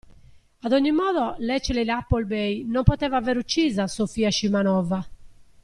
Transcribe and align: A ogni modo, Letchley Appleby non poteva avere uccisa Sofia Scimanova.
A 0.61 0.73
ogni 0.73 0.89
modo, 0.91 1.35
Letchley 1.37 1.87
Appleby 1.87 2.65
non 2.65 2.81
poteva 2.83 3.17
avere 3.17 3.37
uccisa 3.37 3.85
Sofia 3.85 4.31
Scimanova. 4.31 5.07